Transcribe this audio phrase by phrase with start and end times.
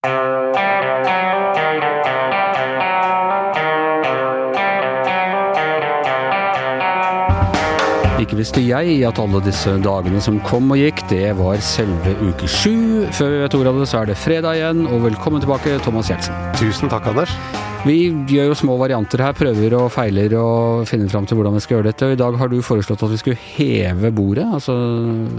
[0.00, 0.12] Ikke
[8.38, 13.04] visste jeg at alle disse dagene som kom og gikk, det var selve uke sju.
[13.12, 16.08] Før vi vet ordet av det, så er det fredag igjen, og velkommen tilbake, Thomas
[16.08, 16.32] Gjertsen.
[16.56, 17.36] Tusen takk, Anders.
[17.80, 21.62] Vi gjør jo små varianter her, prøver og feiler og finner fram til hvordan vi
[21.64, 22.08] skal gjøre dette.
[22.10, 24.74] Og i dag har du foreslått at vi skulle heve bordet, altså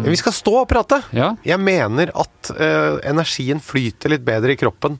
[0.07, 0.97] Vi skal stå og prate.
[1.13, 1.35] Ja.
[1.45, 4.97] Jeg mener at uh, energien flyter litt bedre i kroppen.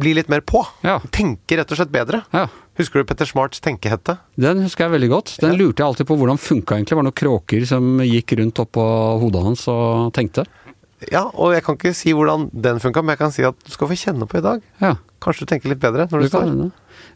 [0.00, 0.62] Blir litt mer på.
[0.86, 0.96] Ja.
[1.12, 2.24] Tenker rett og slett bedre.
[2.32, 2.48] ja.
[2.78, 4.14] Husker du Petter Smarts tenkehette?
[4.38, 5.32] Den husker jeg veldig godt.
[5.42, 6.94] Den lurte jeg alltid på hvordan funka egentlig.
[6.94, 8.84] Var det noen kråker som gikk rundt oppå
[9.18, 10.44] hodet hans og tenkte?
[11.10, 13.74] Ja, og jeg kan ikke si hvordan den funka, men jeg kan si at du
[13.74, 14.62] skal få kjenne på i dag.
[14.78, 14.94] Ja.
[15.22, 16.52] Kanskje du tenker litt bedre når du, du står.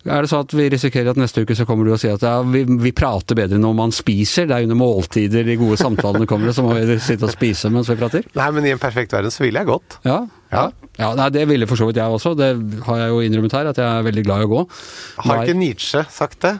[0.03, 2.25] Er det sånn at vi risikerer at neste uke så kommer du og sier at
[2.27, 4.49] ja, vi, vi prater bedre når man spiser?
[4.51, 7.71] Det er under måltider de gode samtalene kommer, og så må vi sitte og spise
[7.71, 8.27] mens vi prater?
[8.39, 10.01] Nei, men i en perfekt verden så ville jeg gått.
[10.09, 10.19] Ja.
[10.51, 10.67] ja.
[10.99, 12.35] ja nei, det ville for så vidt jeg også.
[12.39, 12.51] Det
[12.89, 14.67] har jeg jo innrømmet her, at jeg er veldig glad i å gå.
[15.29, 16.57] Har ikke Nietzsche sagt det?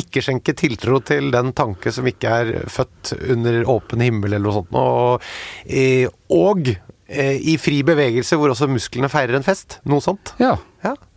[0.00, 4.62] Ikke skjenke tiltro til den tanke som ikke er født under åpen himmel eller noe
[4.62, 4.72] sånt.
[4.80, 5.32] Og,
[5.68, 9.82] eh, og eh, i fri bevegelse hvor også musklene feirer en fest.
[9.84, 10.32] Noe sånt.
[10.40, 10.56] Ja.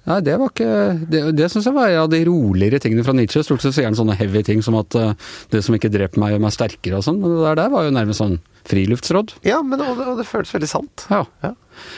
[0.05, 0.71] Nei, det var ikke
[1.09, 3.43] Det, det syns jeg var en av de roligere tingene fra Nietzsche.
[3.45, 5.13] Stort sett sier han sånne heavy ting som at uh,
[5.53, 7.21] det som ikke dreper meg, gjør meg sterkere og sånn.
[7.21, 9.35] Men det der, der var jo nærmest sånn friluftsråd.
[9.45, 11.05] Ja, men og det, og det føles veldig sant.
[11.11, 11.21] Ja.
[11.45, 11.51] Ja.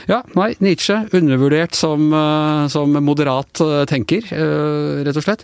[0.09, 4.27] ja, nei, Nietzsche undervurdert som, uh, som moderat uh, tenker,
[5.07, 5.43] rett og slett.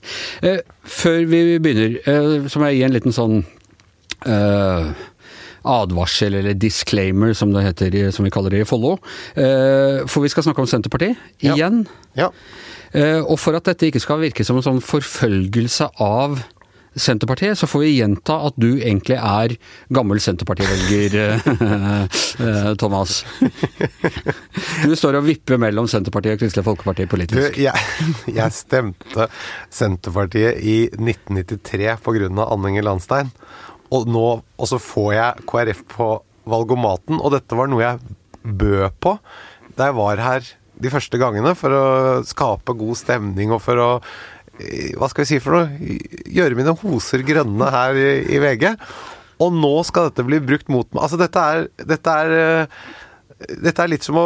[0.94, 3.44] Før vi begynner, så må jeg gi en liten sånn
[4.26, 4.92] eh,
[5.64, 8.98] advarsel, eller disclaimer, som det heter, som vi kaller det i Follo.
[9.36, 11.86] Eh, For vi skal snakke om Senterpartiet igjen.
[12.16, 12.30] Ja.
[12.30, 13.22] Ja.
[13.26, 16.36] Og for at dette ikke skal virke som en sånn forfølgelse av
[16.94, 19.56] Senterpartiet, så får vi gjenta at du egentlig er
[19.94, 22.04] gammel Senterpartivelger, eh,
[22.46, 23.24] eh, Thomas.
[24.86, 27.58] Du står og vipper mellom Senterpartiet og Kristelig Folkeparti Du, politisk.
[27.58, 28.06] jeg,
[28.40, 29.28] jeg stemte
[29.74, 32.30] Senterpartiet i 1993 pga.
[32.46, 33.34] Anne Inger Landstein.
[33.94, 36.10] Og nå og så får jeg KrF på
[36.50, 39.18] valgomaten, og dette var noe jeg bød på
[39.78, 40.50] da jeg var her
[40.84, 41.86] de første gangene for å
[42.28, 43.90] skape god stemning og for å
[44.60, 45.98] eh, hva skal vi si for noe?
[46.34, 48.68] Gjøre mine hoser grønne her i, i VG.
[49.44, 51.06] Og nå skal dette bli brukt mot meg.
[51.06, 52.84] Altså, dette er, dette er eh,
[53.64, 54.26] dette er litt som å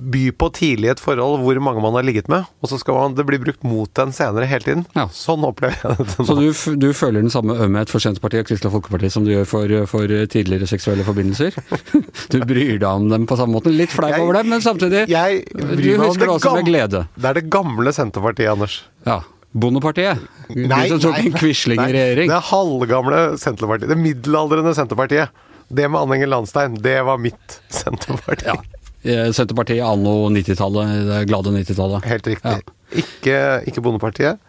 [0.00, 3.16] by på tidlig et forhold hvor mange man har ligget med, og så skal man,
[3.18, 4.84] det bli brukt mot en senere hele tiden.
[4.96, 5.06] Ja.
[5.14, 6.26] Sånn opplever jeg det.
[6.28, 6.46] Så du,
[6.80, 10.14] du føler den samme ømhet for Senterpartiet og Kristelig Folkeparti som du gjør for, for
[10.32, 11.58] tidligere seksuelle forbindelser?
[12.30, 13.72] Du bryr deg om dem på samme måte?
[13.74, 17.04] Litt flau over dem, men samtidig Jeg bryr Du husker det også med glede.
[17.16, 18.80] Det er det gamle Senterpartiet, Anders.
[19.06, 19.20] Ja.
[19.50, 20.20] Bondepartiet?
[20.54, 22.30] Nei, De som tok en nei, regjering?
[22.30, 23.90] Det er halvgamle Senterpartiet.
[23.90, 25.34] Det middelaldrende Senterpartiet.
[25.70, 28.46] Det med Anne Inger Landstein, det var mitt Senterparti.
[28.50, 28.56] Ja.
[29.02, 32.04] Eh, Senterpartiet anno 90-tallet, det glade 90-tallet.
[32.10, 32.50] Helt riktig.
[32.50, 32.78] Ja.
[32.90, 33.36] Ikke,
[33.70, 34.42] ikke Bondepartiet.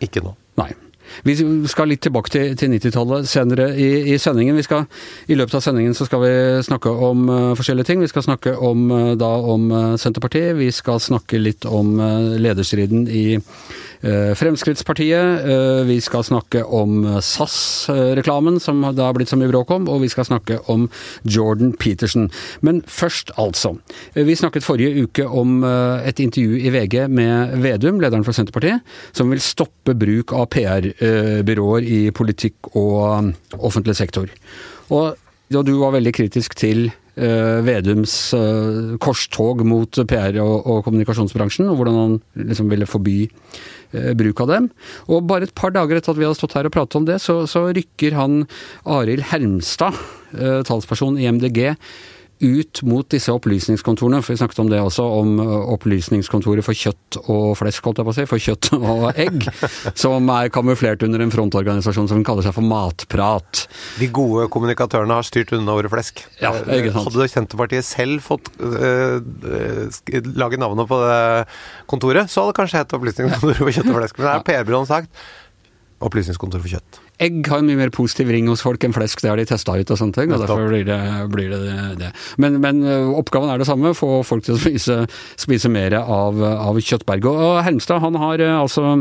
[0.00, 0.36] Ikke nå.
[0.60, 0.70] Nei.
[1.24, 1.34] Vi
[1.68, 4.56] skal litt tilbake til, til 90-tallet senere i, i sendingen.
[4.60, 4.84] Vi skal,
[5.26, 6.32] I løpet av sendingen så skal vi
[6.68, 8.04] snakke om uh, forskjellige ting.
[8.04, 10.54] Vi skal snakke om, uh, da, om uh, Senterpartiet.
[10.60, 11.96] Vi skal snakke litt om
[12.38, 13.24] lederstriden i
[14.02, 15.46] Fremskrittspartiet.
[15.48, 19.88] Eh, vi skal snakke om eh, SAS-reklamen, som det har blitt så mye bråk om.
[19.90, 20.88] Og vi skal snakke om
[21.24, 22.28] Jordan Peterson.
[22.60, 23.76] Men først, altså.
[24.14, 28.32] Eh, Vi snakket forrige uke om eh, et intervju i VG med Vedum, lederen for
[28.36, 28.80] Senterpartiet,
[29.12, 34.28] som vil stoppe bruk av PR-byråer i politikk og offentlig sektor.
[34.90, 35.16] Og,
[35.54, 37.07] og du var veldig kritisk til eh,
[37.66, 42.18] Vedums eh, korstog mot PR- og, og kommunikasjonsbransjen, og hvordan han
[42.50, 44.68] liksom ville forby eh, bruk av dem.
[45.08, 47.18] Og bare et par dager etter at vi hadde stått her og pratet om det,
[47.24, 48.44] så, så rykker han
[48.86, 49.98] Arild Hermstad,
[50.38, 51.74] eh, talsperson i MDG,
[52.44, 55.40] ut mot disse opplysningskontorene, for vi snakket om det også, om
[55.74, 59.48] opplysningskontoret for kjøtt og flesk, holdt jeg på å si, for kjøtt og egg,
[59.98, 63.66] som er kamuflert under en frontorganisasjon som kaller seg for Matprat.
[63.98, 66.22] De gode kommunikatørene har styrt unna ordet flesk.
[66.42, 67.08] Ja, Eh, ikke sant.
[67.08, 71.18] Hadde Senterpartiet selv fått øh, øh, lage navnet på det
[71.90, 74.18] kontoret, så hadde det kanskje hett Opplysningskontoret for kjøtt og flesk.
[74.18, 75.28] Men det er PR-byrået sagt.
[76.08, 77.00] Opplysningskontoret for kjøtt.
[77.22, 79.74] Egg har en mye mer positiv ring hos folk enn flesk, det har de testa
[79.74, 80.32] ut og sånne ting.
[80.34, 80.98] og Derfor blir det
[81.32, 81.60] blir det,
[81.98, 82.10] det.
[82.38, 82.82] Men, men
[83.18, 85.00] oppgaven er det samme, få folk til å spise,
[85.40, 87.28] spise mer av, av kjøttberget.
[87.28, 89.00] Og Hermstad han har altså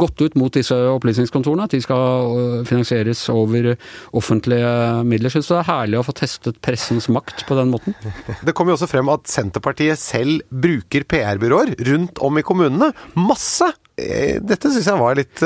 [0.00, 3.72] gått ut mot disse opplysningskontorene, at de skal finansieres over
[4.16, 4.72] offentlige
[5.06, 5.32] midler.
[5.32, 7.94] Syns det er herlig å få testet pressens makt på den måten?
[8.46, 12.90] Det kom jo også frem at Senterpartiet selv bruker PR-byråer rundt om i kommunene.
[13.18, 13.70] Masse!
[14.00, 15.42] Eh, Dette syns jeg var litt,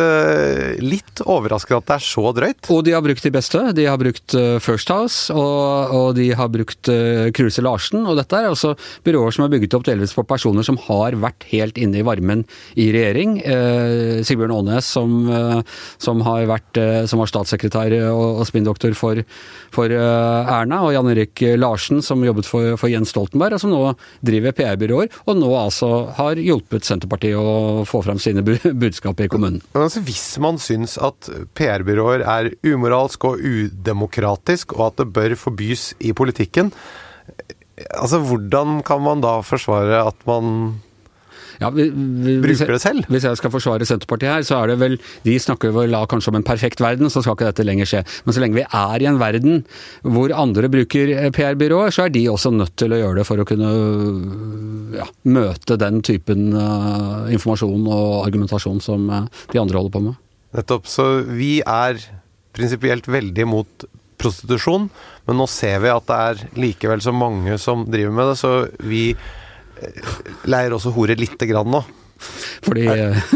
[0.85, 2.71] litt overraskende at det er så drøyt.
[2.73, 3.61] Og de har brukt de beste.
[3.77, 8.05] De har brukt uh, First House, og, og, de har brukt uh, Kruse Larsen.
[8.09, 8.75] Og dette er altså
[9.07, 12.45] byråer som er bygget opp delvis på personer som har vært helt inne i varmen
[12.81, 13.37] i regjering.
[13.45, 15.13] Eh, Sigbjørn Aanes, som,
[16.03, 16.79] som, har vært
[17.11, 19.21] som var statssekretær og, og spinndoktor for,
[19.75, 23.83] for Erna, og Jan Erik Larsen, som jobbet for, for Jens Stoltenberg, og som nå
[24.27, 29.63] driver PR-byråer, og nå altså har hjulpet Senterpartiet å få fram sine budskap i kommunen.
[29.75, 31.31] Men altså, hvis man syns at
[31.65, 36.71] PR-byråer er umoralsk og udemokratisk, og at det bør forbys i politikken,
[37.91, 40.75] altså hvordan kan man da forsvare at man
[41.61, 43.05] ja, vi, vi, Bruker det selv?
[43.09, 46.39] Hvis jeg skal forsvare Senterpartiet her, så er det vel De snakker vel kanskje om
[46.41, 48.03] en perfekt verden, så skal ikke dette lenger skje.
[48.25, 49.63] Men så lenge vi er i en verden
[50.03, 53.41] hvor andre bruker eh, PR-byråer, så er de også nødt til å gjøre det for
[53.41, 53.71] å kunne
[54.99, 59.25] ja, møte den typen uh, informasjon og argumentasjon som uh,
[59.55, 60.21] de andre holder på med.
[60.55, 60.89] Nettopp.
[60.91, 61.99] Så vi er
[62.55, 63.87] prinsipielt veldig mot
[64.21, 64.87] prostitusjon,
[65.27, 68.53] men nå ser vi at det er likevel så mange som driver med det, så
[68.87, 69.09] vi
[70.49, 71.83] leier også hore lite grann nå.
[72.65, 72.87] Fordi,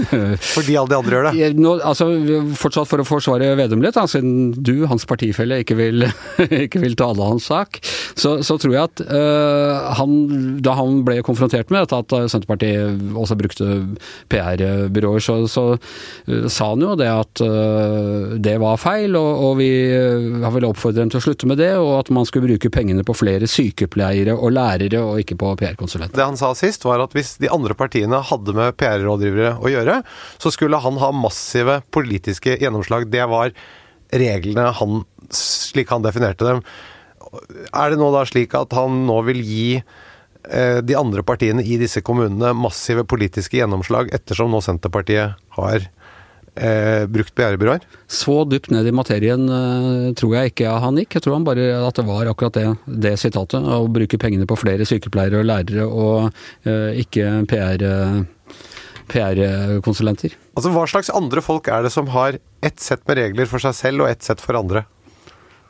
[0.56, 1.50] Fordi alle de andre gjør det?
[1.58, 2.08] Nå, altså,
[2.58, 6.06] fortsatt for å forsvare Vedum litt, siden du, hans partifelle, ikke vil,
[6.64, 7.80] ikke vil tale hans sak,
[8.18, 10.14] så, så, tror jeg at uh, han,
[10.64, 13.68] da han ble konfrontert med dette, at Senterpartiet også brukte
[14.32, 19.58] PR-byråer, så, så uh, sa han jo det at uh, det var feil, og, og
[19.60, 19.70] vi
[20.42, 23.04] har vel oppfordret dem til å slutte med det, og at man skulle bruke pengene
[23.06, 26.16] på flere sykepleiere og lærere, og ikke på PR-konsulenter.
[26.18, 30.00] Det han sa sist, var at hvis de andre partiene hadde med PR-rådgivere å gjøre,
[30.38, 33.08] så skulle han ha massive politiske gjennomslag.
[33.12, 33.52] Det var
[34.08, 35.02] reglene han,
[35.34, 36.62] slik han definerte dem.
[37.76, 41.76] Er det nå da slik at han nå vil gi eh, de andre partiene i
[41.80, 45.88] disse kommunene massive politiske gjennomslag, ettersom nå Senterpartiet har
[46.56, 47.84] eh, brukt PR-byråer?
[48.08, 51.18] Så dypt ned i materien eh, tror jeg ikke han gikk.
[51.18, 52.66] Jeg tror han bare at det var akkurat det,
[53.04, 53.60] det sitatet.
[53.60, 56.30] Å bruke pengene på flere sykepleiere og lærere og
[56.64, 58.26] eh, ikke PR-byråer
[59.10, 60.36] PR-konsulenter.
[60.56, 63.76] Altså, Hva slags andre folk er det som har ett sett med regler for seg
[63.76, 64.84] selv og ett sett for andre?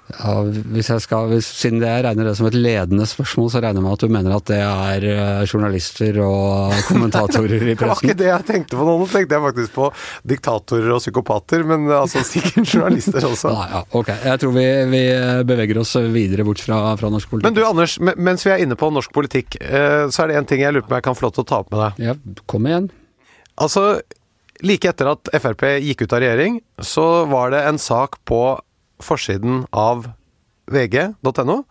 [0.08, 0.38] Ja,
[0.72, 3.84] hvis jeg skal, hvis, Siden jeg regner det som et ledende spørsmål, så regner jeg
[3.84, 7.82] med at du mener at det er uh, journalister og kommentatorer i pressen?
[7.82, 8.94] det var ikke det jeg tenkte på nå.
[9.02, 9.90] Nå tenkte jeg faktisk på
[10.32, 13.52] diktatorer og psykopater, men uh, altså sikkert journalister også.
[13.52, 14.12] Nei, ja, ok.
[14.30, 15.02] Jeg tror vi, vi,
[15.48, 17.50] beveger oss videre bort fra, fra, norsk politikk.
[17.50, 20.48] Men du Anders, mens vi er inne på norsk politikk, uh, så er det en
[20.48, 22.08] ting jeg lurer på om jeg kan få lov til å ta opp med deg.
[22.08, 22.16] Ja,
[22.48, 22.88] kom igjen.
[23.58, 24.00] Altså,
[24.62, 28.42] like etter at Frp gikk ut av regjering, så var det en sak på
[29.02, 30.08] forsiden av
[30.70, 31.62] vg.no.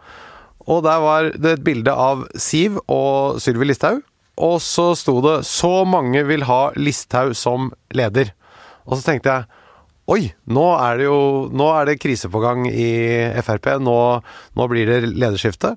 [0.68, 4.02] Og der var det et bilde av Siv og Sylvi Listhaug.
[4.38, 8.32] Og så sto det 'Så mange vil ha Listhaug som leder'.
[8.86, 9.46] Og så tenkte jeg
[10.08, 13.76] Oi, nå er det jo nå er det krise på gang i Frp.
[13.84, 14.24] Nå,
[14.56, 15.76] nå blir det lederskifte.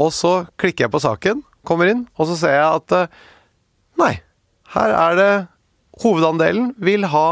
[0.00, 3.06] Og så klikker jeg på saken, kommer inn, og så ser jeg at eh,
[3.96, 4.20] Nei,
[4.76, 5.30] her er det
[6.02, 7.28] Hovedandelen vil ha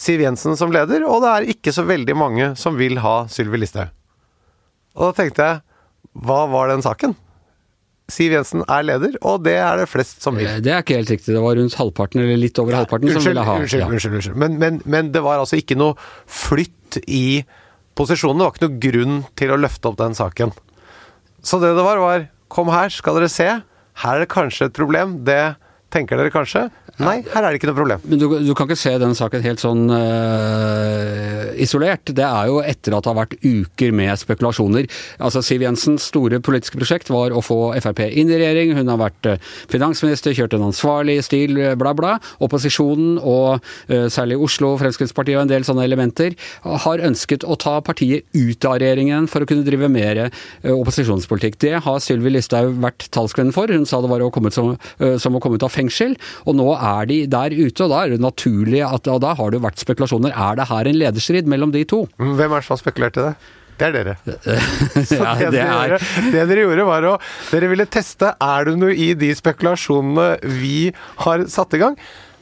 [0.00, 3.58] Siv Jensen som leder, og det er ikke så veldig mange som vil ha Sylvi
[3.60, 3.90] Listhaug.
[4.96, 5.60] Og da tenkte jeg
[6.26, 7.12] hva var den saken?
[8.10, 10.48] Siv Jensen er leder, og det er det flest som vil.
[10.48, 11.34] Eh, det er ikke helt riktig.
[11.34, 13.56] Det var rundt halvparten, eller litt over halvparten, unnskyld, som ville ha.
[13.60, 13.90] Unnskyld, ja.
[13.92, 14.16] unnskyld.
[14.18, 14.40] unnskyld.
[14.42, 15.94] Men, men, men, det var altså ikke noe
[16.26, 17.42] flytt i
[17.98, 18.40] posisjonen.
[18.40, 20.54] Det var ikke noe grunn til å løfte opp den saken.
[21.46, 23.48] Så det det var, var kom her, skal dere se.
[24.02, 25.20] Her er det kanskje et problem.
[25.28, 25.42] Det
[25.90, 26.68] tenker dere kanskje.
[27.00, 28.02] Nei, her er det ikke noe problem.
[28.10, 32.12] Men du, du kan ikke se den saken helt sånn uh, isolert.
[32.16, 34.88] Det er jo etter at det har vært uker med spekulasjoner.
[35.24, 38.74] Altså Siv Jensens store politiske prosjekt var å få Frp inn i regjering.
[38.76, 42.16] Hun har vært uh, finansminister, kjørt en ansvarlig stil, bla, bla.
[42.44, 46.36] Opposisjonen, og uh, særlig Oslo, Fremskrittspartiet og en del sånne elementer,
[46.84, 50.26] har ønsket å ta partiet ut av regjeringen for å kunne drive mer
[50.68, 51.56] opposisjonspolitikk.
[51.62, 53.72] Det har Sylvi Listhaug vært talskvinnen for.
[53.72, 54.72] Hun sa det var å komme ut som,
[55.20, 56.16] som å komme ut av fengsel.
[56.44, 59.34] og nå er er de der ute, og da er det naturlig at Og da
[59.38, 60.34] har det vært spekulasjoner.
[60.34, 62.04] Er det her en lederstrid mellom de to?
[62.18, 63.34] Hvem er det som har spekulert i det?
[63.80, 64.16] Det er dere.
[65.08, 65.94] Så ja, det, det, er...
[65.94, 66.00] dere,
[66.34, 67.14] det, dere, gjorde, var å
[67.48, 70.90] Dere ville teste er det noe i de spekulasjonene vi
[71.24, 71.96] har satt i gang.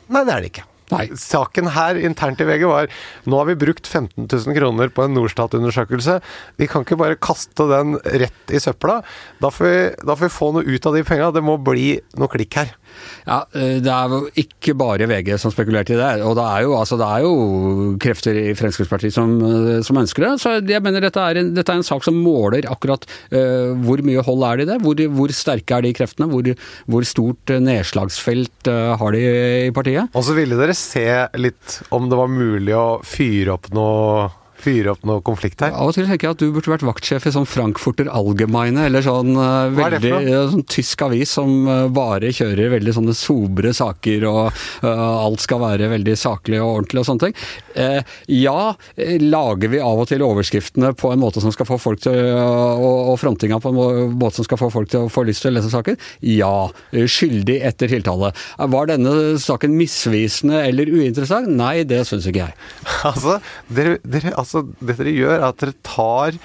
[0.08, 0.66] Nei, det er det ikke.
[0.88, 1.04] Nei.
[1.20, 2.88] Saken her internt i VG var
[3.28, 6.18] nå har vi brukt 15 000 kroner på en Norstat-undersøkelse.
[6.60, 9.02] Vi kan ikke bare kaste den rett i søpla.
[9.42, 11.30] Da får vi, da får vi få noe ut av de penga.
[11.34, 12.72] Det må bli noe klikk her.
[13.28, 16.22] Ja, eh, Det er jo ikke bare VG som spekulerte i det.
[16.24, 20.24] Og det er jo, altså, det er jo krefter i Fremskrittspartiet som, eh, som, ønsker
[20.24, 20.32] det.
[20.42, 24.00] Så jeg mener dette er en, dette er en sak som måler akkurat uh, hvor
[24.06, 24.78] mye hold er det i det.
[24.84, 26.28] Hvor, hvor sterke er de kreftene?
[26.30, 26.48] Hvor,
[26.86, 29.22] hvor stort nedslagsfelt uh, har de
[29.68, 30.12] i partiet?
[30.14, 31.06] Og så ville dere se
[31.38, 34.28] litt om det var mulig å fyre opp noe
[34.62, 35.74] fyre opp noe konflikt her.
[35.74, 39.04] Av og til tenker jeg at du burde vært vaktsjef i sånn Frankfurter Allgemeine, eller
[39.04, 44.26] sånn uh, veldig uh, sånn tysk avis som uh, bare kjører veldig sånne sobre saker,
[44.28, 44.42] og
[44.84, 47.38] uh, alt skal være veldig saklig og ordentlig og sånne ting.
[47.78, 51.76] Eh, ja, eh, lager vi av og til overskriftene på en måte som skal få
[51.78, 55.22] folk til og, og frontinga på en måte som skal få folk til å få
[55.28, 55.98] lyst til å lese saken?
[56.26, 56.70] Ja.
[56.90, 58.32] Eh, Skyldig etter tiltale.
[58.58, 61.50] Eh, Var denne saken misvisende eller uinteressant?
[61.54, 62.58] Nei, det syns ikke jeg.
[63.08, 63.36] Altså,
[63.72, 66.38] dere, dere, altså, det dere gjør, er at dere tar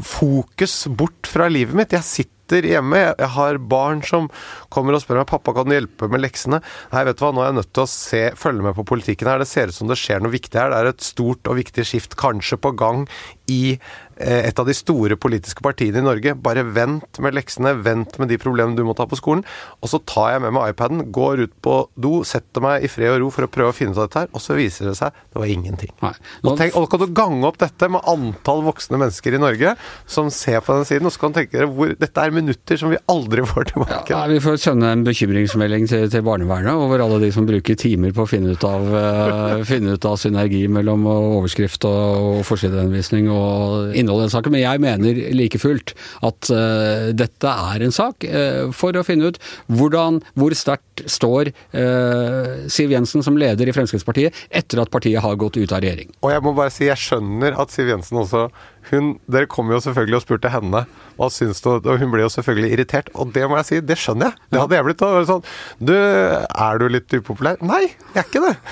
[0.00, 1.94] fokus bort fra livet mitt.
[1.94, 4.26] Jeg sitter hjemme, jeg, har barn som
[4.72, 6.60] kommer og spør meg pappa kan du hjelpe med leksene.
[6.94, 9.30] Nei, vet du hva, nå er jeg nødt til å se, følge med på politikken
[9.30, 9.42] her.
[9.42, 10.72] Det ser ut som det skjer noe viktig her.
[10.72, 13.06] Det er et stort og viktig skift kanskje på gang
[13.50, 13.78] i
[14.20, 16.34] et av de store politiske partiene i Norge.
[16.36, 19.42] Bare vent med leksene, vent med de problemene du må ta på skolen.
[19.80, 23.14] Og så tar jeg med meg iPaden, går ut på do, setter meg i fred
[23.14, 24.96] og ro for å prøve å finne ut av dette her, og så viser det
[24.98, 25.90] seg det var ingenting.
[26.04, 26.12] Nei.
[26.44, 29.74] Nå- Og, tenk, og kan du gange opp dette med antall voksne mennesker i Norge
[30.10, 32.76] som ser på den siden, og så kan du tenke dere hvor dette er minutter
[32.80, 34.10] som vi aldri får tilbake.
[34.12, 38.12] Ja, vi får sende en bekymringsmelding til, til barnevernet over alle de som bruker timer
[38.12, 43.30] på å finne ut av, uh, finne ut av synergi mellom overskrift og, og forsidehenvisning
[43.32, 44.54] og innhold i den saken.
[44.54, 45.94] Men jeg mener like fullt
[46.26, 49.40] at uh, dette er en sak uh, for å finne ut
[49.70, 55.38] hvordan, hvor sterkt står uh, Siv Jensen som leder i Fremskrittspartiet etter at partiet har
[55.40, 56.12] gått ut av regjering.
[56.24, 58.48] Og jeg må bare si, jeg skjønner at Siv Jensen også
[58.90, 60.84] hun, Dere kom jo selvfølgelig og spurte henne
[61.20, 63.10] hva syns du, og hun ble jo selvfølgelig irritert.
[63.14, 64.46] Og det må jeg si, det skjønner jeg.
[64.48, 65.02] Det hadde jeg blitt.
[65.02, 65.24] da.
[65.28, 65.44] Sånn,
[65.78, 67.60] du, er du litt upopulær?
[67.60, 67.82] Nei,
[68.14, 68.56] jeg er ikke det.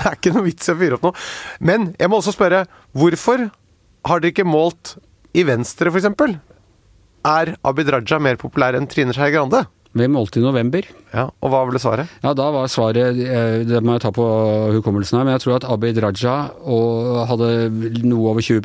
[0.00, 1.24] Det er ikke noe vits i å fyre opp noe.
[1.60, 2.62] Men jeg må også spørre,
[2.96, 3.42] hvorfor
[4.08, 4.96] har dere ikke målt
[5.36, 6.38] i Venstre, f.eks.?
[7.26, 9.66] Er Abid Raja mer populær enn Trine Skei Grande?
[9.92, 10.86] Vi målte i november.
[11.10, 12.10] Ja, Og hva ble svaret?
[12.22, 14.26] Ja, da var svaret eh, Det må jeg ta på
[14.76, 17.48] hukommelsen her, men jeg tror at Abid Raja og hadde
[18.06, 18.62] noe over 20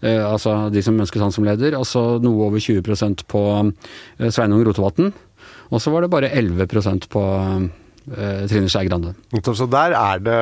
[0.00, 1.76] eh, Altså de som ønsket han som leder.
[1.76, 5.12] Og så noe over 20% på eh, Sveinung Rotevatn.
[5.72, 7.22] Og så var det bare 11% på
[8.02, 9.12] Trine Skei Grande.
[9.46, 10.40] Så der er det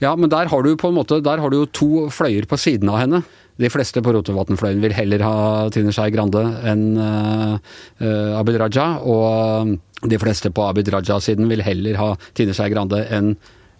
[0.00, 2.58] Ja, men der har du på en måte Der har du jo to fløyer på
[2.60, 3.22] siden av henne.
[3.60, 5.36] De fleste på Rotevatn-fløyen vil heller ha
[5.72, 6.40] Trine Skei Grande
[6.70, 7.58] enn uh,
[8.00, 8.94] eh, Abid Raja.
[9.04, 9.74] Og
[10.08, 13.34] de fleste på Abid Raja-siden vil heller ha Trine Skei Grande enn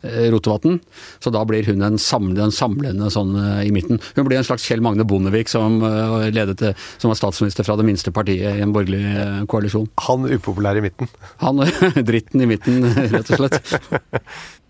[0.04, 0.76] eh, Rotevatn.
[1.24, 4.02] Så da blir hun en samlende, en samlende sånn eh, i midten.
[4.18, 7.88] Hun blir en slags Kjell Magne Bondevik som, eh, ledet, som var statsminister fra det
[7.88, 9.88] minste partiet i en borgerlig eh, koalisjon.
[10.10, 11.08] han upopulær i midten.
[11.40, 11.64] Han
[12.10, 12.84] dritten i midten,
[13.16, 13.76] rett og slett.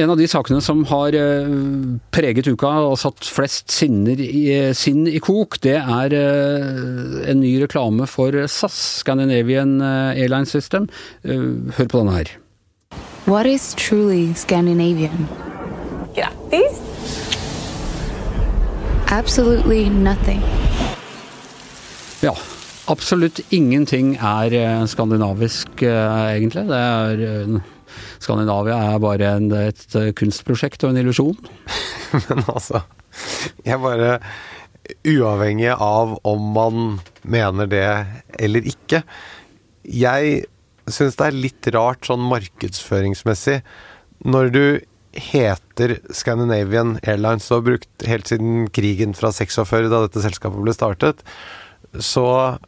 [0.00, 1.50] En av de sakene som har eh,
[2.14, 7.52] preget uka og satt flest sinner i, sinn i kok, det er eh, en ny
[7.62, 10.88] reklame for SAS, Scandinavian eh, Airline System.
[11.22, 11.44] Eh,
[11.76, 12.32] Hør på denne her.
[13.26, 15.28] What is truly Scandinavian?
[16.16, 16.80] Grattis!
[19.12, 20.42] Absolutely nothing.
[22.22, 22.34] Ja.
[22.84, 26.66] Absolutt ingenting er eh, skandinavisk, eh, egentlig.
[26.68, 27.54] Det er eh,
[28.24, 31.38] Skandinavia er bare en, et eh, kunstprosjekt og en illusjon.
[32.28, 32.84] Men altså
[33.66, 34.18] Jeg bare
[35.08, 36.80] Uavhengig av om man
[37.24, 37.86] mener det
[38.36, 39.00] eller ikke.
[39.88, 40.42] Jeg
[40.92, 43.62] syns det er litt rart sånn markedsføringsmessig
[44.28, 44.64] når du
[45.14, 50.74] heter Scandinavian Airlines og har brukt helt siden krigen fra 46, da dette selskapet ble
[50.74, 51.22] startet,
[52.02, 52.26] så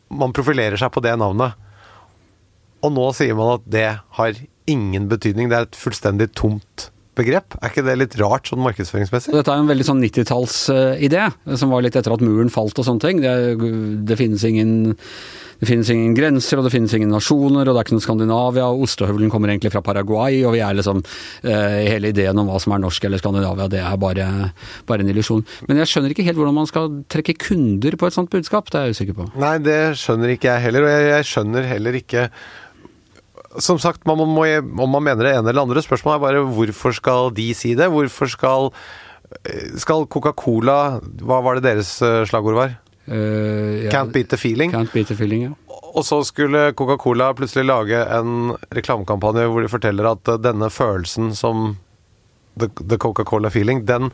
[0.08, 1.56] man profilerer seg på det navnet.
[2.84, 5.50] Og nå sier man at det har ingen betydning.
[5.50, 7.56] Det er et fullstendig tomt begrep.
[7.60, 9.32] Er ikke det litt rart sånn markedsføringsmessig?
[9.34, 11.24] Dette er en veldig sånn 90-tallsidé,
[11.56, 13.22] som var litt etter at muren falt og sånne ting.
[13.24, 13.34] Det,
[14.08, 14.72] det, finnes ingen,
[15.62, 18.66] det finnes ingen grenser, og det finnes ingen nasjoner, og det er ikke noe Skandinavia,
[18.68, 22.60] og ostehøvelen kommer egentlig fra Paraguay, og vi er liksom eh, Hele ideen om hva
[22.62, 24.28] som er norsk eller Skandinavia, det er bare,
[24.88, 25.46] bare en illusjon.
[25.70, 28.80] Men jeg skjønner ikke helt hvordan man skal trekke kunder på et sånt budskap, det
[28.82, 29.30] er jeg usikker på.
[29.40, 32.28] Nei, det skjønner ikke jeg heller, og jeg, jeg skjønner heller ikke
[33.62, 36.96] Som sagt, man må, om man mener det ene eller andre, spørsmålet er bare hvorfor
[36.96, 37.90] skal de si det?
[37.92, 38.72] Hvorfor skal
[39.82, 42.76] Skal Coca-Cola Hva var det deres eh, slagord var?
[43.10, 44.72] Uh, ja, Can't beat the feeling.
[44.74, 45.52] Can't beat the feeling, ja.
[45.96, 51.32] Og så skulle Coca-Cola plutselig lage en reklamekampanje hvor de forteller at eh, denne følelsen
[51.38, 51.76] som
[52.56, 54.10] The, the Coca-Cola feeling, den,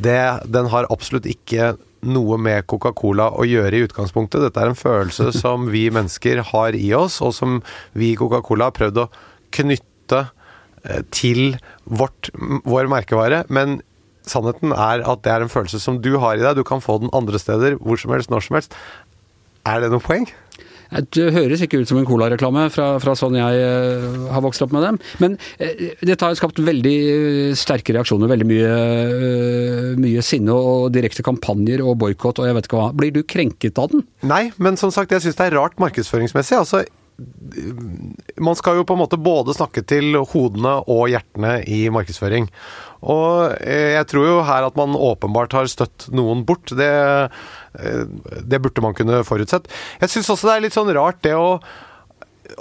[0.00, 0.16] det,
[0.48, 4.42] den har absolutt ikke noe med Coca-Cola å gjøre i utgangspunktet.
[4.42, 7.60] Dette er en følelse som vi mennesker har i oss, og som
[7.98, 9.08] vi i Coca-Cola har prøvd å
[9.54, 10.24] knytte
[10.84, 12.32] eh, til vårt,
[12.68, 13.44] vår merkevare.
[13.52, 13.80] Men
[14.28, 16.58] sannheten er at det er en følelse som du har i deg.
[16.58, 18.78] Du kan få den andre steder, hvor som helst, når som helst.
[19.68, 20.26] Er det noe poeng?
[20.92, 24.74] Det høres ikke ut som en colareklame fra, fra sånn jeg eh, har vokst opp
[24.76, 24.98] med dem.
[25.22, 28.30] Men eh, dette har skapt veldig eh, sterke reaksjoner.
[28.32, 28.72] Veldig mye,
[30.02, 32.90] mye sinne og direkte kampanjer og boikott og jeg vet ikke hva.
[32.96, 34.04] Blir du krenket av den?
[34.28, 36.60] Nei, men som sagt, jeg syns det er rart markedsføringsmessig.
[36.60, 36.84] Altså,
[38.40, 42.48] man skal jo på en måte både snakke til hodene og hjertene i markedsføring.
[43.02, 46.72] Og eh, jeg tror jo her at man åpenbart har støtt noen bort.
[46.78, 46.90] Det,
[47.78, 48.04] eh,
[48.42, 49.70] det burde man kunne forutsett.
[50.02, 51.58] Jeg syns også det er litt sånn rart det å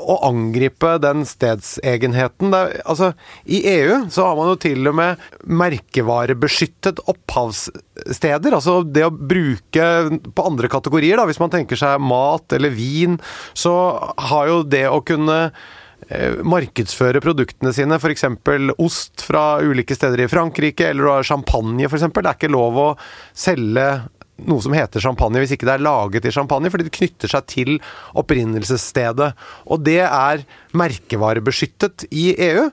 [0.01, 2.53] å angripe den stedsegenheten.
[2.55, 3.12] Er, altså,
[3.46, 5.25] I EU så har man jo til og med
[5.62, 8.55] merkevarebeskyttet opphavssteder.
[8.58, 9.89] Altså det å bruke
[10.31, 13.20] på andre kategorier, da, hvis man tenker seg mat eller vin,
[13.53, 13.75] så
[14.31, 18.27] har jo det å kunne eh, markedsføre produktene sine, f.eks.
[18.77, 22.10] ost fra ulike steder i Frankrike, eller du har champagne f.eks.
[22.10, 22.89] Det er ikke lov å
[23.38, 23.88] selge
[24.50, 27.48] noe som heter champagne hvis ikke det er laget i champagne, fordi det knytter seg
[27.51, 27.77] til
[28.17, 29.31] opprinnelsesstedet.
[29.69, 30.45] Og det er
[30.77, 32.67] merkevarebeskyttet i EU.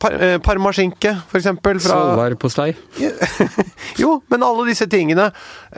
[0.00, 1.48] Par, eh, Parmaskinke, f.eks.
[1.86, 2.72] Svolværpostei?
[4.02, 5.28] jo, men alle disse tingene.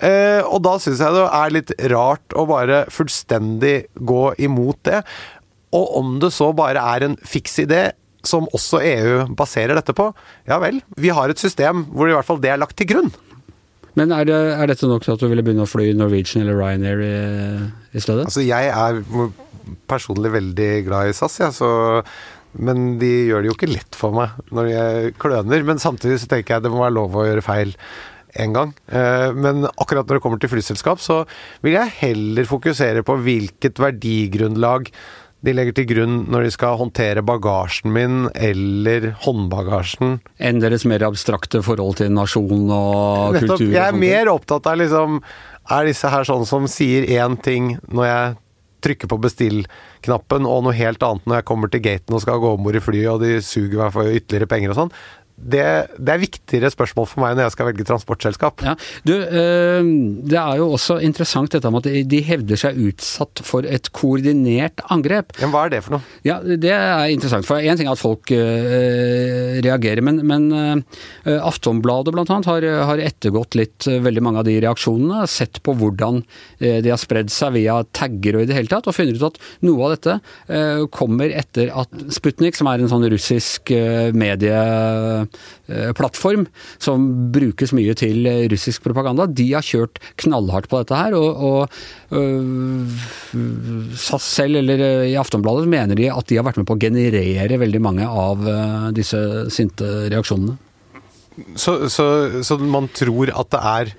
[0.00, 3.76] Eh, og da syns jeg det er litt rart å bare fullstendig
[4.09, 5.03] gå imot det.
[5.76, 7.91] Og om det så bare er en fiks idé,
[8.26, 10.09] som også EU baserer dette på,
[10.49, 10.81] ja vel.
[10.99, 13.12] Vi har et system hvor i hvert fall det er lagt til grunn.
[13.97, 16.59] Men er, det, er, dette nok til at du ville begynne å fly Norwegian eller
[16.61, 17.17] Ryanair i,
[17.97, 18.26] i stedet?
[18.29, 19.00] Altså, jeg er
[19.88, 21.71] personlig veldig glad i SAS, ja, så
[22.57, 25.65] men de gjør det jo ikke lett for meg når jeg kløner.
[25.67, 27.75] Men samtidig så tenker jeg det må være lov å gjøre feil
[28.43, 28.73] en gang.
[28.88, 31.23] Eh, men akkurat når det kommer til flyselskap, så
[31.65, 34.91] vil jeg heller fokusere på hvilket verdigrunnlag
[35.47, 40.19] de legger til grunn når de skal håndtere bagasjen min eller håndbagasjen.
[40.43, 43.71] Enn deres mer abstrakte forhold til nasjon og Nettopp, kultur?
[43.71, 45.21] Jeg er mer opptatt av liksom
[45.71, 48.35] Er disse her sånn som sier én ting når jeg
[48.87, 52.53] trykker på bestill-knappen, og noe helt annet når jeg kommer til gaten og skal gå
[52.55, 54.93] om bord i flyet, og de suger meg for ytterligere penger og sånn
[55.37, 55.62] det,
[56.00, 58.62] det, er viktigere spørsmål for meg når jeg skal velge transportselskap.
[58.64, 58.73] Ja,
[59.07, 59.90] du, øh,
[60.25, 64.81] Det er jo også interessant dette med at de hevder seg utsatt for et koordinert
[64.93, 65.37] angrep.
[65.43, 66.16] Men hva er det for noe?
[66.26, 67.47] Ja, Det er interessant.
[67.47, 72.25] For Én ting er at folk øh, reagerer, men, men øh, Aftonbladet bl.a.
[72.47, 75.26] Har, har ettergått litt veldig mange av de reaksjonene.
[75.30, 76.23] Sett på hvordan
[76.61, 79.41] de har spredd seg via tagger og i det hele tatt, og funnet ut at
[79.67, 83.73] noe av dette kommer etter at Sputnik, som er en sånn russisk
[84.17, 85.25] medie Eh,
[85.97, 86.47] plattform
[86.82, 89.26] som brukes mye til russisk propaganda.
[89.26, 91.17] De har kjørt knallhardt på dette her.
[91.19, 92.86] og, og øh,
[93.97, 97.60] SAS selv, eller i Aftonbladet, mener de at de har vært med på å generere
[97.60, 98.47] veldig mange av
[98.97, 99.21] disse
[99.54, 100.56] sinte reaksjonene.
[101.57, 102.07] Så, så,
[102.47, 103.91] så man tror at det er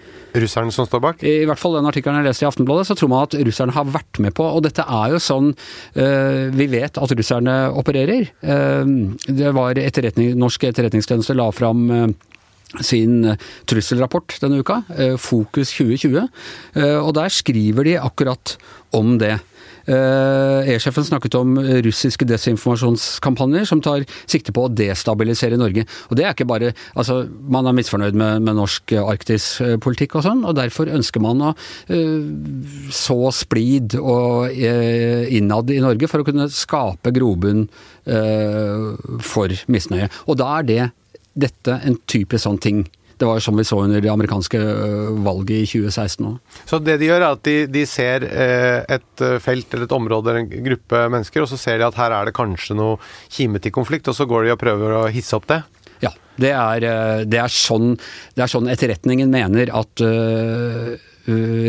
[0.41, 1.25] russerne som står bak?
[1.25, 3.89] I hvert fall den artikkelen jeg leste i Aftenbladet, så tror man at russerne har
[3.89, 8.31] vært med på Og dette er jo sånn uh, vi vet at russerne opererer.
[8.41, 12.07] Uh, det var etterretning, Norsk etterretningstjeneste la fram uh,
[12.83, 13.21] sin
[13.69, 14.81] trusselrapport denne uka,
[15.23, 16.25] Fokus 2020,
[16.99, 18.57] og der skriver de akkurat
[18.91, 19.37] om det.
[19.87, 25.85] Eh, E-sjefen snakket om russiske desinformasjonskampanjer som tar sikte på å destabilisere Norge.
[26.09, 30.43] Og det er ikke bare Altså, man er misfornøyd med, med norsk arktispolitikk og sånn,
[30.47, 32.27] og derfor ønsker man å uh,
[32.93, 37.67] så splid og innad i Norge for å kunne skape grobunn
[39.23, 40.07] for misnøye.
[40.31, 40.83] Og da er det
[41.37, 42.85] dette en typisk sånn ting.
[43.17, 46.35] Det var som vi så under det amerikanske øh, valget i 2016 òg.
[46.69, 49.95] Så det de gjør, er at de, de ser eh, et øh, felt eller et
[49.97, 52.99] område eller en gruppe mennesker, og så ser de at her er det kanskje noe
[53.33, 55.63] kime til konflikt, og så går de og prøver å hisse opp det?
[56.03, 56.13] Ja.
[56.37, 57.95] Det er, øh, det er, sånn,
[58.37, 60.93] det er sånn, etterretningen mener at uh,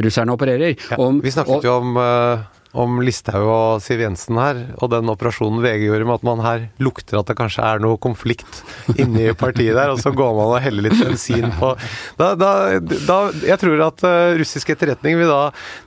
[0.05, 0.77] russerne opererer.
[0.77, 2.45] Ja, Om, vi snakket og, jo om uh,
[2.79, 6.67] om Listhaug og Siv Jensen her, og den operasjonen VG gjorde med at man her
[6.83, 8.63] lukter at det kanskje er noe konflikt
[8.97, 11.73] inni partiet der, og så går man og heller litt bensin på
[12.21, 15.43] da, da, da, Jeg tror at uh, russisk etterretning vil da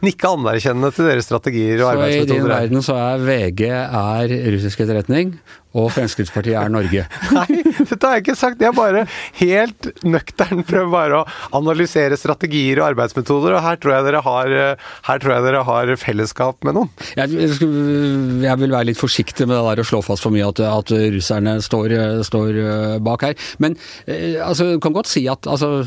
[0.06, 2.27] nikke anerkjennende til deres strategier og arbeidsmetoder.
[2.27, 5.36] Så i din verden så er VG er russisk etterretning,
[5.77, 7.05] og Fremskrittspartiet er Norge.
[7.38, 8.63] Nei, dette har jeg ikke sagt.
[8.63, 9.05] Jeg bare
[9.39, 14.55] helt nøktern prøver bare å analysere strategier og arbeidsmetoder, og her tror jeg dere har,
[15.07, 16.91] her tror jeg dere har fellesskap med noen.
[17.15, 20.60] Jeg, jeg, vil være litt forsiktig med det der å slå fast for mye at,
[20.67, 22.62] at russerne står, står,
[23.05, 23.49] bak her.
[23.63, 23.77] Men
[24.43, 25.81] altså, du kan godt si at altså,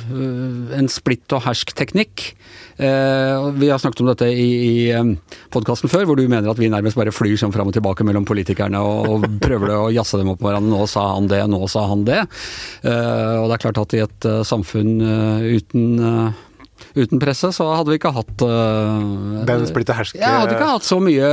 [0.75, 2.31] en splitt og hersk-teknikk
[2.74, 6.71] Eh, vi har snakket om dette i, i podkasten før, hvor du mener at vi
[6.73, 10.41] nærmest bare flyr sånn fram og tilbake mellom politikerne og prøver å jazze dem opp
[10.43, 10.75] på hverandre.
[10.75, 12.25] Nå sa han det, nå sa han det.
[12.83, 14.97] Eh, og det er klart at i et eh, samfunn
[15.55, 16.35] uten
[16.95, 20.87] uten presse så hadde vi ikke hatt uh, Den splitte herske Ja, hadde ikke hatt
[20.87, 21.29] så mye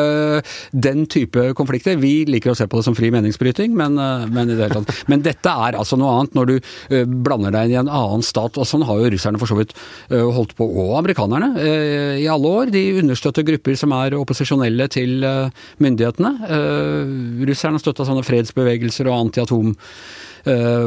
[0.72, 2.00] den type konflikter.
[2.02, 4.82] Vi liker å se på det som fri meningsbryting, men, uh, men i det hele
[4.82, 5.02] tatt.
[5.12, 8.24] Men dette er altså noe annet når du uh, blander deg inn i en annen
[8.26, 9.74] stat, og sånn har jo russerne for så vidt
[10.12, 11.50] holdt på, og amerikanerne,
[12.22, 12.72] i alle år.
[12.74, 15.26] De understøtter grupper som er opposisjonelle til
[15.84, 16.32] myndighetene.
[17.50, 19.74] Russerne støtta sånne fredsbevegelser og antiatom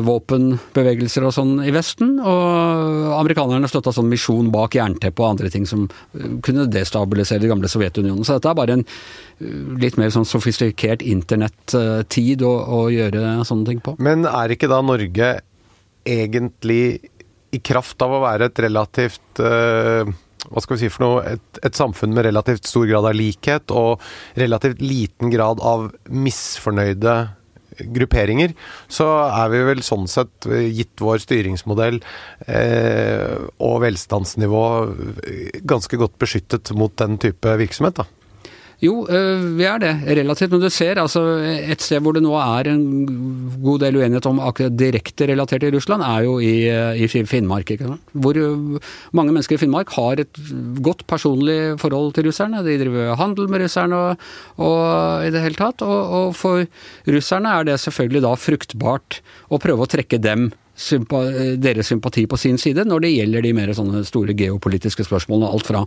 [0.04, 2.16] våpenbevegelser og sånn i Vesten.
[2.18, 7.52] Og amerikanerne støtta sånn misjon bak jernteppet og andre ting som eh, kunne destabilisere det
[7.52, 8.24] gamle Sovjetunionen.
[8.26, 13.70] Så dette er bare en uh, litt mer sånn sofistikert internettid å, å gjøre sånne
[13.70, 13.96] ting på.
[14.02, 15.32] Men er ikke da Norge
[16.04, 16.84] egentlig
[17.54, 20.04] i kraft av å være et relativt uh
[20.50, 23.72] hva skal vi si for noe, et, et, samfunn med relativt stor grad av likhet
[23.72, 24.02] og
[24.40, 27.14] relativt liten grad av misfornøyde
[27.94, 28.54] grupperinger,
[28.88, 32.00] så er vi vel sånn sett, gitt vår styringsmodell
[32.46, 34.64] eh, og velstandsnivå,
[35.66, 38.23] ganske godt beskyttet mot den type virksomhet, da.
[38.84, 40.52] Jo, eh, vi er det, relativt.
[40.52, 42.82] Men du ser altså et sted hvor det nå er en
[43.62, 47.72] god del uenighet om akkurat direkte relatert til Russland, er jo i, eh, i Finnmark.
[48.12, 50.42] Hvor eh, mange mennesker i Finnmark har et
[50.84, 52.64] godt personlig forhold til russerne.
[52.66, 54.26] De driver handel med russerne og,
[54.58, 55.84] og i det hele tatt.
[55.86, 56.66] Og, og for
[57.08, 61.20] russerne er det selvfølgelig da fruktbart å prøve å trekke dem sympa
[61.60, 65.50] deres sympati på sin side når det gjelder de mer sånne store geopolitiske spørsmålene.
[65.54, 65.84] Alt fra,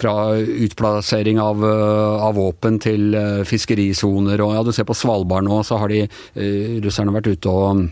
[0.00, 4.40] fra utplassering av, av, våpen til eh, fiskerisoner.
[4.44, 7.86] Og ja, du ser på Svalbard nå, så har de uh, russerne vært ute og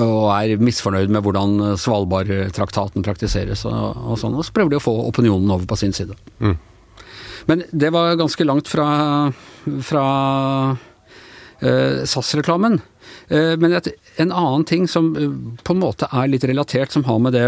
[0.00, 4.32] og er misfornøyd med hvordan Svalbardtraktaten praktiseres og, og sånn.
[4.32, 6.16] Og så prøver de å få opinionen over på sin side.
[6.40, 6.54] Mm.
[7.50, 8.86] Men det var ganske langt fra,
[9.84, 10.06] fra
[11.60, 12.80] eh, SAS-reklamen.
[13.28, 15.30] Eh, men et, en annen ting som uh,
[15.66, 17.46] på en måte er litt relatert, som har med det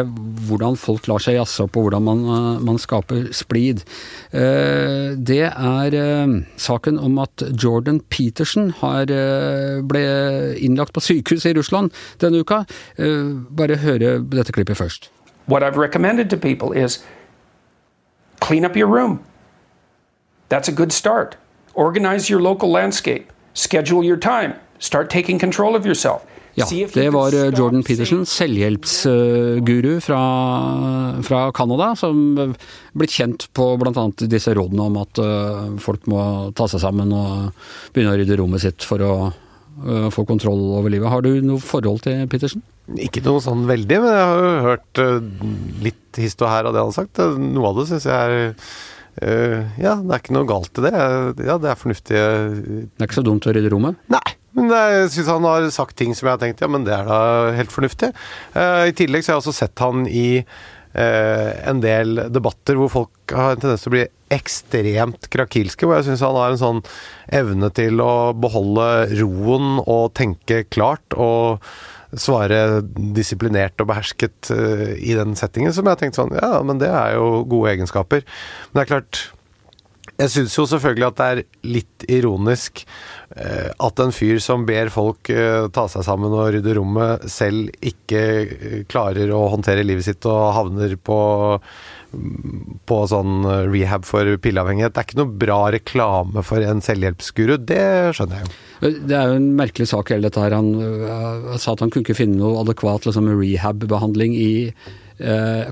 [0.48, 3.84] hvordan folk lar seg jazze opp og hvordan man, uh, man skaper splid,
[4.36, 5.94] det er
[6.60, 9.08] saken om at Jordan Peterson har,
[9.88, 10.02] ble
[10.60, 12.62] innlagt på sykehus i Russland denne uka.
[12.96, 15.08] Bare høre dette klippet først.
[15.46, 17.02] What I've recommended to people is
[18.40, 19.20] clean up your room.
[20.48, 21.36] That's a good start.
[21.74, 23.32] Organize your local landscape.
[23.54, 24.54] Schedule your time.
[24.78, 26.24] Start taking control of yourself.
[26.56, 30.20] Ja, det var eh, Jordan Peterson, selvhjelpsguru fra,
[31.26, 32.54] fra Canada, som
[32.96, 34.04] blitt kjent på bl.a.
[34.24, 36.22] disse rådene om at eh, folk må
[36.56, 37.50] ta seg sammen og
[37.92, 41.10] begynne å rydde rommet sitt for å eh, få kontroll over livet.
[41.12, 42.64] Har du noe forhold til Peterson?
[43.04, 45.04] Ikke noe sånn veldig, men jeg har jo hørt
[45.84, 47.20] litt histo her av det han har sagt.
[47.36, 48.52] Noe av det syns jeg er
[49.80, 50.92] ja, det er ikke noe galt i det.
[51.48, 52.16] Ja, det er fornuftig.
[52.20, 53.96] Det er ikke så dumt å rydde rommet?
[54.12, 54.36] Nei.
[54.56, 57.08] Men jeg syns han har sagt ting som jeg har tenkt ja, men det er
[57.08, 57.20] da
[57.56, 58.12] helt fornuftig.
[58.56, 62.92] Uh, I tillegg så har jeg også sett han i uh, en del debatter hvor
[62.92, 65.86] folk har en tendens til å bli ekstremt krakilske.
[65.86, 66.80] Hvor jeg syns han har en sånn
[67.36, 68.88] evne til å beholde
[69.20, 71.04] roen og tenke klart.
[71.14, 71.62] og
[72.16, 72.80] svare
[73.16, 76.88] disiplinert og behersket uh, i den settingen, som jeg har tenkt sånn Ja, men det
[76.88, 78.22] er jo gode egenskaper.
[78.70, 79.20] Men det er klart
[80.16, 81.42] Jeg syns jo selvfølgelig at det er
[81.76, 82.86] litt ironisk
[83.34, 87.72] Eh, at en fyr som ber folk eh, ta seg sammen og rydde rommet, selv
[87.84, 91.18] ikke eh, klarer å håndtere livet sitt og havner på,
[92.86, 94.94] på sånn rehab for pilleavhengighet.
[94.94, 97.82] Det er ikke noe bra reklame for en selvhjelpsguru, det
[98.16, 98.94] skjønner jeg jo.
[99.10, 100.54] Det er jo en merkelig sak hele dette her.
[100.54, 104.52] Han sa at han kunne ikke finne noe adekvat liksom, rehab-behandling i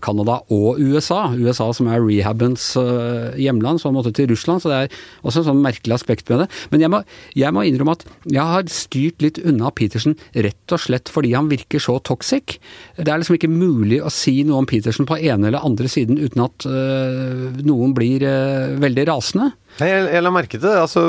[0.04, 1.26] Canada og USA.
[1.36, 4.62] USA som er rehabens eh, hjemland, han måtte til Russland.
[4.62, 6.48] Så det er også en sånn merkelig aspekt med det.
[6.72, 7.00] Men jeg må,
[7.36, 11.50] jeg må innrømme at jeg har styrt litt unna Petersen rett og slett fordi han
[11.52, 12.58] virker så toxic.
[12.96, 16.20] Det er liksom ikke mulig å si noe om Petersen på ene eller andre siden
[16.20, 19.52] uten at øh, noen blir øh, veldig rasende.
[19.82, 20.74] Jeg, jeg la merke til det.
[20.78, 21.04] Altså,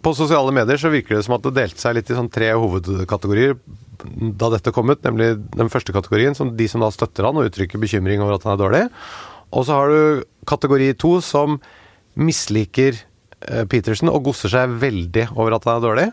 [0.00, 2.52] på sosiale medier så virker det som at det delte seg litt i sånn tre
[2.54, 3.56] hovedkategorier
[4.40, 7.50] da dette kom ut, nemlig den første kategorien, som de som da støtter han og
[7.50, 8.82] uttrykker bekymring over at han er dårlig.
[9.50, 11.58] Og så har du kategori to, som
[12.18, 12.98] misliker
[13.40, 16.08] Petersen og gosser seg veldig over at han er dårlig.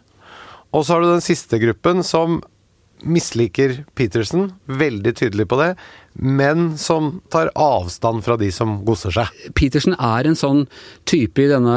[0.75, 2.41] Og så har du den siste gruppen som
[3.05, 5.73] misliker Peterson, veldig tydelig på det,
[6.17, 9.29] men som tar avstand fra de som gosser seg.
[9.57, 10.63] Peterson er en sånn
[11.09, 11.75] type i denne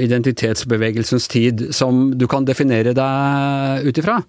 [0.00, 4.20] identitetsbevegelsens tid som du kan definere deg ut ifra.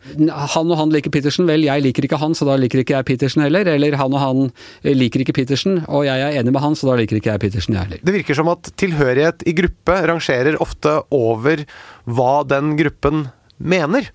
[0.56, 3.08] Han og han liker Peterson, vel jeg liker ikke han, så da liker ikke jeg
[3.14, 3.72] Peterson heller.
[3.72, 4.44] Eller han og han
[4.84, 7.78] liker ikke Peterson, og jeg er enig med han, så da liker ikke jeg Peterson,
[7.78, 8.04] jeg heller.
[8.04, 11.64] Det virker som at tilhørighet i gruppe rangerer ofte over
[12.04, 14.12] hva den gruppen mener.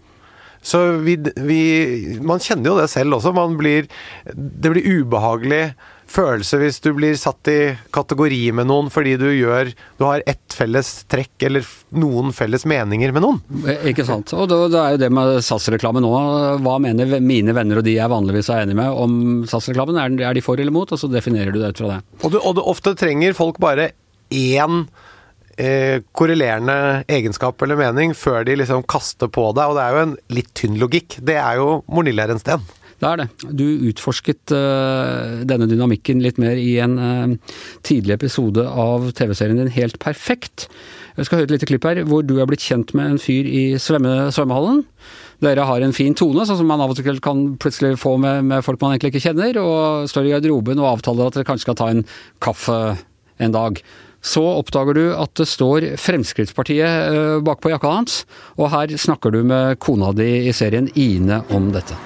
[0.62, 1.62] Så vi, vi,
[2.20, 3.32] Man kjenner jo det selv også.
[3.56, 3.88] Blir,
[4.34, 5.70] det blir ubehagelig
[6.10, 7.58] følelse hvis du blir satt i
[7.94, 9.68] kategori med noen fordi du gjør
[10.00, 13.38] Du har ett felles trekk eller noen felles meninger med noen.
[13.62, 14.34] Eh, Ikke sant.
[14.34, 16.10] Og det, det er jo det med SAS-reklame nå.
[16.64, 19.14] Hva mener mine venner og de jeg vanligvis er enig med om
[19.50, 20.00] SAS-reklamen?
[20.02, 20.90] Er, er de for eller mot?
[20.90, 22.00] Og så definerer du det ut fra det.
[22.24, 23.92] Og, du, og du, ofte trenger folk bare
[24.34, 24.84] én
[25.60, 30.04] eh, korrelerende egenskap eller mening før de liksom kaster på deg, og det er jo
[30.06, 31.20] en litt tynn logikk.
[31.20, 32.64] Det er jo Mornille en sten.
[33.00, 33.28] Det er det.
[33.56, 37.54] Du utforsket uh, denne dynamikken litt mer i en uh,
[37.86, 40.66] tidlig episode av TV-serien din Helt perfekt.
[41.16, 43.48] Jeg skal høre et lite klipp her hvor du er blitt kjent med en fyr
[43.48, 44.84] i svømme, svømmehallen.
[45.40, 48.44] Dere har en fin tone, sånn som man av og til kan plutselig få med,
[48.50, 51.70] med folk man egentlig ikke kjenner, og står i garderoben og avtaler at dere kanskje
[51.70, 52.04] skal ta en
[52.44, 52.80] kaffe
[53.40, 53.80] en dag.
[54.20, 58.18] Så oppdager du at det står Fremskrittspartiet eh, bakpå jakka hans,
[58.60, 61.96] og her snakker du med kona di i serien Ine om dette.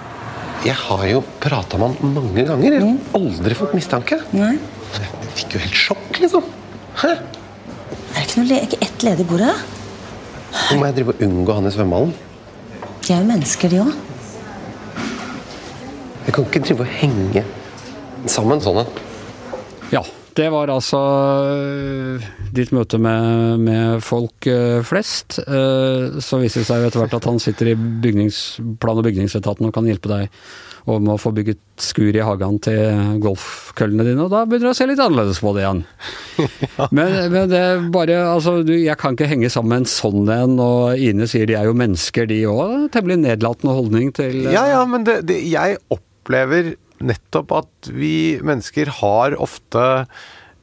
[0.65, 2.77] Jeg har jo prata med han mange ganger.
[2.79, 4.21] Jeg har aldri fått mistanke.
[4.33, 4.55] Nei.
[4.95, 6.47] Jeg fikk jo helt sjokk, liksom.
[7.03, 7.11] Hæ?
[7.19, 9.59] Er det ikke, noe, le- ikke ett ledig bord her?
[10.71, 12.15] Nå må jeg drive og unngå han i svømmehallen.
[13.05, 13.91] De er jo mennesker, de òg.
[16.25, 17.43] Jeg kan ikke drive og henge
[18.31, 19.01] sammen sånn en.
[19.93, 20.01] Ja,
[20.35, 21.01] det var altså
[21.55, 25.39] øh, ditt møte med, med folk øh, flest.
[25.47, 27.77] Øh, Så viser det seg jo etter hvert at han sitter i
[28.81, 30.45] plan- og bygningsetaten og kan hjelpe deg
[30.85, 34.77] om å få bygget skur i hagen til golfkøllene dine, og da begynner du å
[34.77, 35.81] se litt annerledes på det igjen.
[36.99, 40.29] Men, men det er bare Altså, du, jeg kan ikke henge sammen med en sånn
[40.35, 42.91] en, og Ine sier de er jo mennesker, de òg.
[42.93, 48.91] Temmelig nedlatende holdning til Ja, ja, men det, det, jeg opplever nettopp at vi mennesker
[49.01, 49.83] har ofte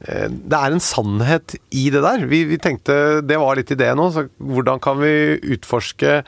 [0.06, 2.26] eh, det er en sannhet i det der.
[2.30, 6.22] Vi, vi tenkte, Det var litt ideen så Hvordan kan vi utforske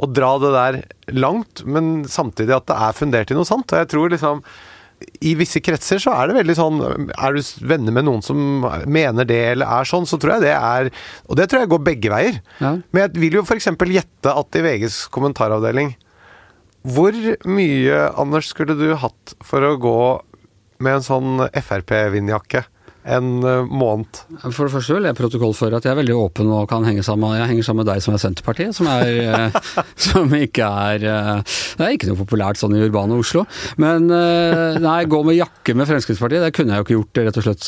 [0.00, 0.76] og dra det der
[1.12, 3.68] langt, men samtidig at det er fundert i noe sant?
[3.68, 4.44] Og jeg tror liksom
[5.24, 9.28] i visse kretser så er det veldig sånn Er du venner med noen som mener
[9.28, 10.90] det eller er sånn, så tror jeg det er
[11.28, 12.40] Og det tror jeg går begge veier.
[12.60, 12.74] Ja.
[12.92, 13.70] Men jeg vil jo f.eks.
[13.96, 15.94] gjette at i VGs kommentaravdeling
[16.80, 17.12] Hvor
[17.44, 19.98] mye, Anders, skulle du hatt for å gå
[20.80, 22.64] med en sånn Frp-vindjakke
[23.04, 24.20] en eh, måned?
[24.50, 27.36] For det første vil jeg protokollføre at jeg er veldig åpen og kan henge sammen
[27.38, 29.58] Jeg henger sammen med deg som er Senterpartiet, som, er, eh,
[30.08, 33.46] som ikke er eh, Det er ikke noe populært sånn i urbane Oslo.
[33.80, 37.46] Men nei, gå med jakke med Fremskrittspartiet, det kunne jeg jo ikke gjort rett og
[37.46, 37.66] slett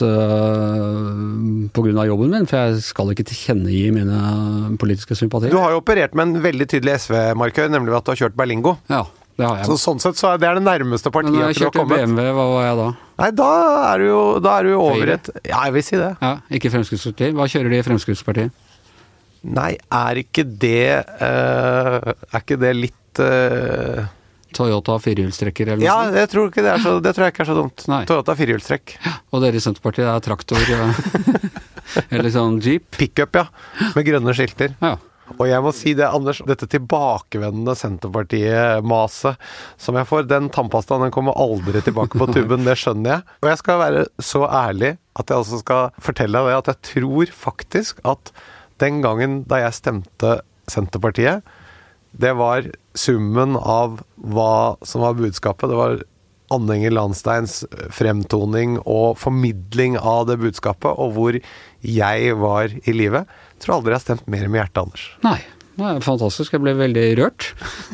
[1.72, 2.04] pga.
[2.08, 5.52] jobben min, for jeg skal ikke tilkjennegi mine politiske sympatier.
[5.54, 8.76] Du har jo operert med en veldig tydelig SV-markør, nemlig at du har kjørt Berlingo.
[8.92, 9.04] Ja,
[9.38, 9.66] det har jeg.
[9.70, 11.84] Så sånn sett så er det er det nærmeste Men partiet når jeg kjørte.
[11.88, 12.88] BMW, hva var jeg da?
[13.22, 13.50] Nei, da
[13.92, 16.10] er du jo, er du over et Ja, jeg vil si det.
[16.20, 17.36] Ja, Ikke Fremskrittspartiet.
[17.38, 18.58] Hva kjører de i Fremskrittspartiet?
[19.42, 24.04] Nei, er ikke det uh, Er ikke det litt uh,
[24.54, 25.96] Toyota firehjulstrekker eller noe Ja,
[26.28, 26.52] sånt?
[26.52, 27.86] ikke det så Det tror jeg ikke er så dumt.
[27.90, 28.02] Nei.
[28.06, 28.96] Toyota firehjulstrekk.
[29.32, 30.60] Og dere i Senterpartiet er traktor
[32.12, 32.86] eller sånn jeep?
[32.94, 33.46] Pickup, ja.
[33.96, 34.76] Med grønne skilter.
[34.82, 34.96] Ja.
[35.38, 39.40] Og jeg må si det, Anders, dette tilbakevendende Senterpartiet-maset
[39.80, 43.26] som jeg får, den tannpastaen den kommer aldri tilbake på tuben, det skjønner jeg.
[43.42, 47.34] Og jeg skal være så ærlig at jeg også skal fortelle deg at jeg tror
[47.48, 48.32] faktisk at
[48.82, 50.38] den gangen da jeg stemte
[50.70, 51.42] Senterpartiet,
[52.12, 52.66] det var
[52.98, 55.70] summen av hva som var budskapet.
[55.70, 56.02] Det var
[56.52, 57.62] Anne Enger Landsteins
[57.94, 61.38] fremtoning og formidling av det budskapet, og hvor
[61.82, 63.30] jeg var i livet.
[63.62, 65.08] Tror aldri jeg har stemt mer med hjertet, Anders.
[65.24, 65.40] Nei.
[65.72, 66.52] Det er fantastisk.
[66.52, 67.46] Jeg ble veldig rørt.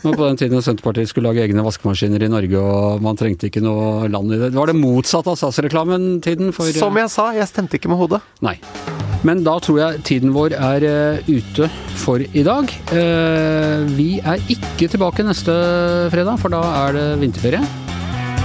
[0.02, 3.62] Men på den tiden Senterpartiet skulle lage egne vaskemaskiner i Norge, og man trengte ikke
[3.62, 4.50] noe land i det.
[4.57, 8.22] Var det motsatt av SAS-reklamen-tiden for Som jeg sa, jeg stemte ikke med hodet.
[8.42, 8.57] Nei.
[9.26, 12.70] Men da tror jeg tiden vår er eh, ute for i dag.
[12.94, 15.54] Eh, vi er ikke tilbake neste
[16.14, 17.88] fredag, for da er det vinterferie.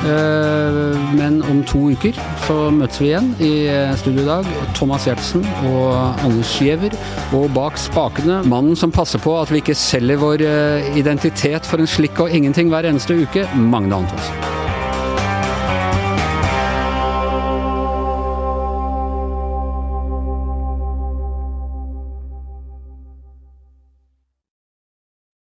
[0.04, 4.50] Eh, men om to uker så møtes vi igjen i eh, studio i dag.
[4.76, 6.98] Thomas Gjertsen og Anders Giæver.
[7.38, 11.84] Og bak spakene, mannen som passer på at vi ikke selger vår eh, identitet for
[11.84, 14.63] en slikk og ingenting hver eneste uke, Magne Antonsen.